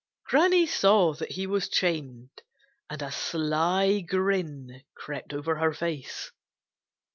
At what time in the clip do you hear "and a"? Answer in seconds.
2.89-3.11